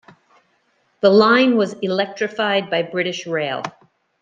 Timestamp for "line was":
1.11-1.73